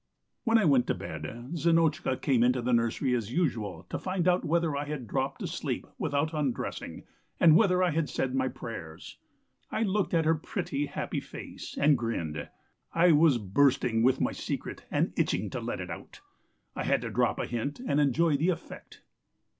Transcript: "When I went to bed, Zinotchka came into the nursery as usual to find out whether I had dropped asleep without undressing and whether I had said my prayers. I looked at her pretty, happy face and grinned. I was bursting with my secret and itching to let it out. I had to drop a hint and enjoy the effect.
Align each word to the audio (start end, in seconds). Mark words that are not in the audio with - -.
"When 0.45 0.57
I 0.57 0.65
went 0.65 0.87
to 0.87 0.95
bed, 0.95 1.25
Zinotchka 1.55 2.23
came 2.23 2.41
into 2.41 2.59
the 2.63 2.73
nursery 2.73 3.13
as 3.13 3.31
usual 3.31 3.85
to 3.91 3.99
find 3.99 4.27
out 4.27 4.43
whether 4.43 4.75
I 4.75 4.85
had 4.85 5.05
dropped 5.05 5.43
asleep 5.43 5.85
without 5.99 6.33
undressing 6.33 7.03
and 7.39 7.55
whether 7.55 7.83
I 7.83 7.91
had 7.91 8.09
said 8.09 8.33
my 8.33 8.47
prayers. 8.47 9.19
I 9.71 9.83
looked 9.83 10.15
at 10.15 10.25
her 10.25 10.33
pretty, 10.33 10.87
happy 10.87 11.19
face 11.19 11.77
and 11.79 11.95
grinned. 11.99 12.49
I 12.91 13.11
was 13.11 13.37
bursting 13.37 14.01
with 14.01 14.19
my 14.19 14.31
secret 14.31 14.83
and 14.89 15.13
itching 15.15 15.51
to 15.51 15.59
let 15.61 15.79
it 15.79 15.91
out. 15.91 16.21
I 16.75 16.83
had 16.83 17.01
to 17.01 17.11
drop 17.11 17.37
a 17.37 17.45
hint 17.45 17.79
and 17.79 17.99
enjoy 17.99 18.37
the 18.37 18.49
effect. 18.49 19.03